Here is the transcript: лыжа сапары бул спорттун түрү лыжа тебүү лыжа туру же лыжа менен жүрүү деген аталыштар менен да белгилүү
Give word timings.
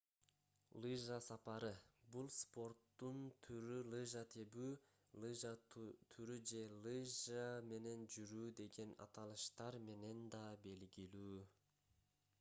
лыжа 0.83 1.17
сапары 1.23 1.67
бул 2.13 2.29
спорттун 2.35 3.17
түрү 3.47 3.75
лыжа 3.93 4.23
тебүү 4.35 4.71
лыжа 5.25 5.51
туру 6.13 6.37
же 6.53 6.63
лыжа 6.87 7.43
менен 7.73 8.05
жүрүү 8.15 8.47
деген 8.61 8.95
аталыштар 9.07 9.77
менен 9.91 10.25
да 10.37 10.41
белгилүү 10.65 11.39